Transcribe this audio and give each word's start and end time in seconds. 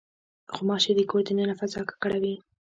غوماشې 0.55 0.91
د 0.95 1.01
کور 1.09 1.21
د 1.23 1.27
دننه 1.27 1.55
فضا 1.59 1.81
ککړوي. 1.89 2.35